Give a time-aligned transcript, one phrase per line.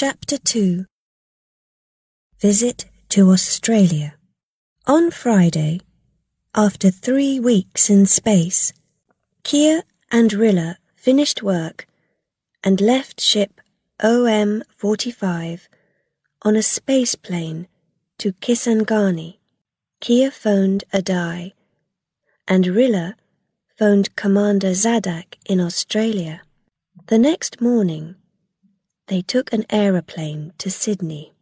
[0.00, 0.84] Chapter 2
[2.38, 4.14] Visit to Australia.
[4.86, 5.80] On Friday,
[6.54, 8.72] after three weeks in space,
[9.42, 9.82] Kiah
[10.12, 11.88] and Rilla finished work
[12.62, 13.60] and left ship
[14.00, 15.68] OM 45
[16.42, 17.66] on a space plane
[18.18, 19.38] to Kisangani.
[20.00, 21.54] Kiah phoned Adai,
[22.46, 23.16] and Rilla
[23.76, 26.42] phoned Commander Zadak in Australia.
[27.08, 28.14] The next morning,
[29.08, 31.32] they took an aeroplane to Sydney.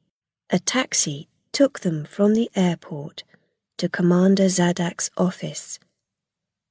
[0.51, 3.25] A taxi took them from the airport
[3.79, 5.79] to Commander Zadak's office,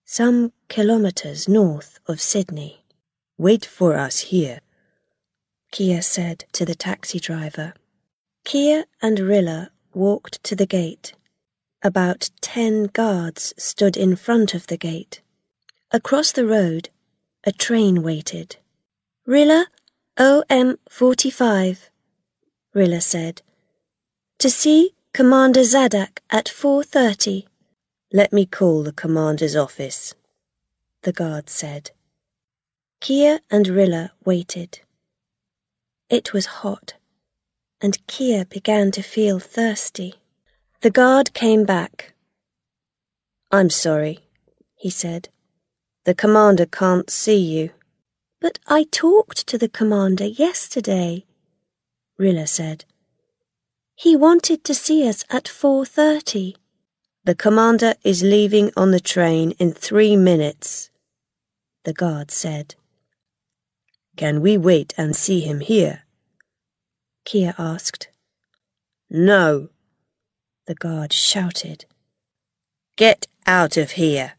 [0.06, 2.84] some kilometres north of Sydney.
[3.38, 4.60] Wait for us here,
[5.72, 7.74] Kiah said to the taxi driver.
[8.46, 11.14] Kiah and Rilla walked to the gate.
[11.84, 15.22] About ten guards stood in front of the gate.
[15.92, 16.90] Across the road,
[17.44, 18.58] a train waited.
[19.26, 19.68] Rilla,
[20.18, 21.90] OM 45,
[22.74, 23.42] Rilla said.
[24.40, 27.48] To see Commander Zadak at 4.30.
[28.14, 30.16] Let me call the commander's office,
[31.04, 31.92] the guard said.
[33.02, 34.80] Kiah and Rilla waited.
[36.10, 36.94] It was hot,
[37.82, 40.16] and Kiah began to feel thirsty.
[40.80, 42.14] The guard came back.
[43.52, 44.20] I'm sorry,
[44.78, 45.28] he said.
[46.06, 47.72] The commander can't see you.
[48.42, 51.26] But I talked to the commander yesterday,
[52.18, 52.86] Rilla said.
[53.96, 56.56] He wanted to see us at 4.30.
[57.24, 60.92] The commander is leaving on the train in three minutes,
[61.86, 62.76] the guard said.
[64.18, 66.04] Can we wait and see him here?
[67.26, 68.10] Kiah asked.
[69.10, 69.70] No,
[70.68, 71.86] the guard shouted.
[72.96, 74.34] Get out of here.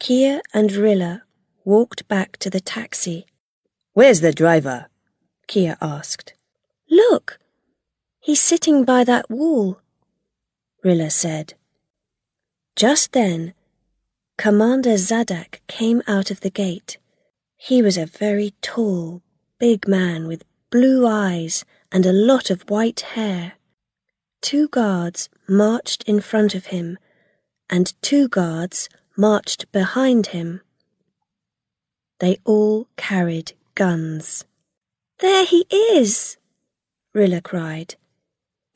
[0.00, 1.21] Kiah and Rilla
[1.64, 3.26] walked back to the taxi.
[3.92, 4.86] Where's the driver?
[5.48, 6.34] Kiah asked.
[6.90, 7.38] Look,
[8.20, 9.80] he's sitting by that wall,
[10.82, 11.54] Rilla said.
[12.74, 13.54] Just then,
[14.38, 16.98] Commander Zadak came out of the gate.
[17.56, 19.22] He was a very tall,
[19.58, 23.52] big man with blue eyes and a lot of white hair.
[24.40, 26.98] Two guards marched in front of him,
[27.70, 30.62] and two guards marched behind him.
[32.22, 34.44] They all carried guns.
[35.18, 36.36] There he is,
[37.12, 37.96] Rilla cried.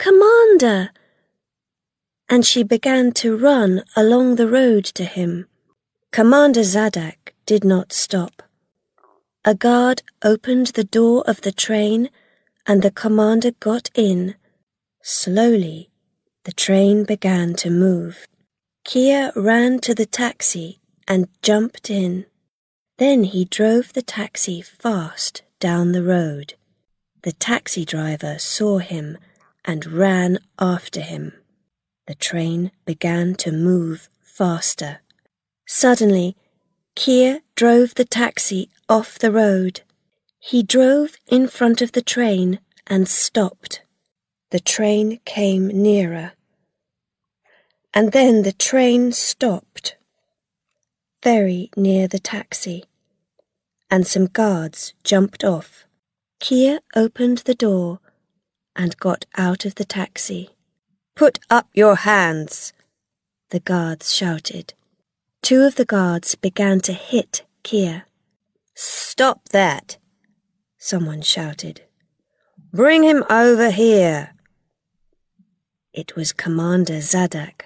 [0.01, 0.91] Commander!
[2.29, 5.47] And she began to run along the road to him.
[6.11, 8.43] Commander Zadak did not stop.
[9.45, 12.11] A guard opened the door of the train
[12.67, 14.34] and the commander got in.
[15.03, 15.89] Slowly,
[16.43, 18.27] the train began to move.
[18.84, 22.27] Kiah ran to the taxi and jumped in.
[22.99, 26.55] Then he drove the taxi fast down the road.
[27.23, 29.19] The taxi driver saw him
[29.65, 31.33] and ran after him.
[32.07, 35.01] The train began to move faster.
[35.67, 36.37] Suddenly,
[36.95, 39.83] Kiah drove the taxi off the road.
[40.39, 43.83] He drove in front of the train and stopped.
[44.51, 46.33] The train came nearer.
[47.93, 49.96] And then the train stopped
[51.26, 52.84] very near the taxi,
[53.91, 55.84] and some guards jumped off.
[56.38, 57.98] Kiah opened the door
[58.76, 60.50] and got out of the taxi.
[61.16, 62.72] Put up your hands,
[63.50, 64.75] the guards shouted.
[65.42, 68.04] Two of the guards began to hit Kiah.
[68.76, 69.97] Stop that,
[70.78, 71.81] someone shouted.
[72.72, 74.31] Bring him over here.
[75.92, 77.62] It was Commander Zadak.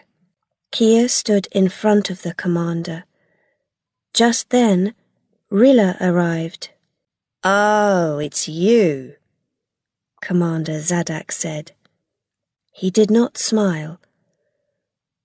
[0.72, 3.04] Kiah stood in front of the commander.
[4.12, 4.94] Just then,
[5.50, 6.70] Rilla arrived.
[7.44, 9.14] Oh, it's you,
[10.20, 11.72] Commander Zadak said.
[12.72, 14.00] He did not smile.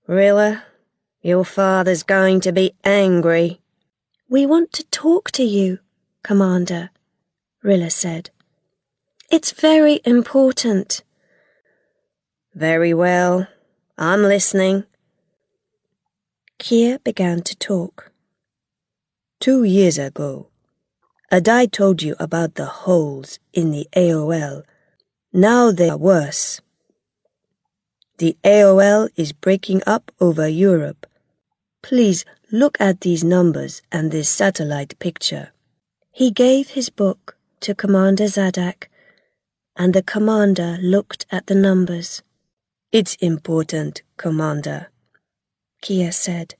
[0.07, 0.63] Rilla,
[1.22, 3.59] your father's going to be angry.
[4.29, 5.79] We want to talk to you,
[6.24, 6.91] Commander,
[7.63, 8.29] Rilla said.
[9.31, 11.04] It's very important.
[12.54, 13.48] Very well.
[13.98, 14.86] I'm listening.
[16.60, 18.12] Kiah began to talk.
[19.40, 20.48] Two years ago,
[21.32, 24.64] Adai told you about the holes in the AOL.
[25.34, 26.62] Now they are worse.
[28.18, 31.06] The AOL is breaking up over Europe.
[31.84, 35.52] Please look at these numbers and this satellite picture.
[36.12, 38.88] He gave his book to Commander Zadak,
[39.76, 42.24] and the commander looked at the numbers.
[42.94, 44.88] It's important, Commander,
[45.84, 46.56] Kiah said.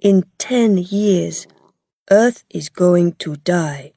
[0.00, 1.48] In ten years,
[2.12, 3.92] Earth is going to die.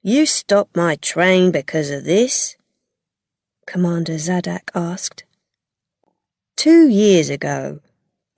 [0.00, 2.56] You stopped my train because of this?
[3.66, 5.24] Commander Zadak asked.
[6.56, 7.80] Two years ago,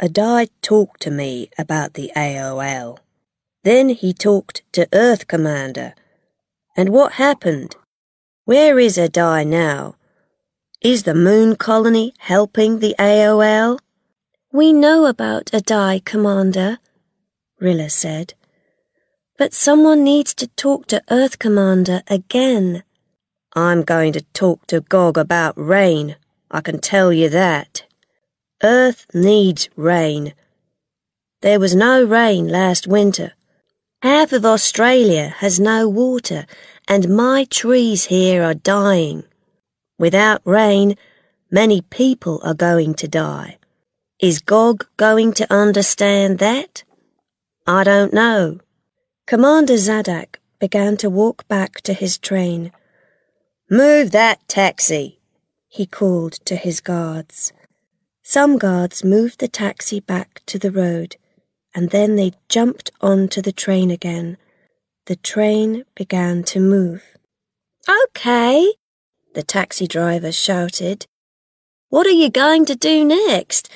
[0.01, 2.99] Adai talked to me about the AOL.
[3.63, 5.95] Then he talked to Earth Commander.
[6.75, 7.77] And what happened?
[8.47, 9.97] Where is Adai now?
[10.81, 13.79] Is the moon colony helping the AOL?
[14.51, 16.79] We know about Adai, Commander,
[17.61, 18.33] Rilla said.
[19.41, 22.83] But someone needs to talk to Earth Commander again.
[23.57, 26.17] I'm going to talk to Gog about rain,
[26.51, 27.85] I can tell you that.
[28.63, 30.35] Earth needs rain.
[31.41, 33.33] There was no rain last winter.
[34.03, 36.45] Half of Australia has no water,
[36.87, 39.25] and my trees here are dying.
[39.99, 40.99] Without rain,
[41.51, 43.57] many people are going to die.
[44.19, 46.85] Is Gog going to understand that?
[47.67, 48.61] I don't know.
[49.31, 52.73] Commander Zadak began to walk back to his train.
[53.71, 55.21] Move that taxi,
[55.69, 57.53] he called to his guards.
[58.25, 61.15] Some guards moved the taxi back to the road
[61.73, 64.37] and then they jumped onto the train again.
[65.07, 67.17] The train began to move.
[67.89, 68.75] OK,
[69.35, 71.07] the taxi driver shouted.
[71.89, 73.71] What are you going to do next?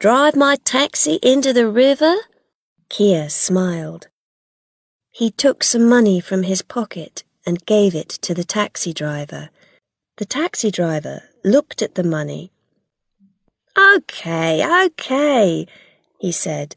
[0.00, 2.16] Drive my taxi into the river?
[2.90, 4.08] Kiah smiled.
[5.16, 9.48] He took some money from his pocket and gave it to the taxi driver.
[10.18, 12.52] The taxi driver looked at the money.
[13.78, 15.66] OK, OK,
[16.18, 16.76] he said.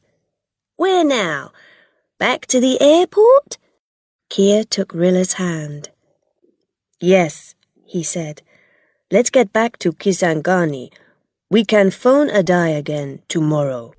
[0.77, 1.51] Where now?
[2.17, 3.57] Back to the airport?
[4.29, 5.89] Kiah took Rilla's hand.
[7.01, 8.41] Yes, he said.
[9.11, 10.93] Let's get back to Kisangani.
[11.49, 13.95] We can phone Adai again tomorrow.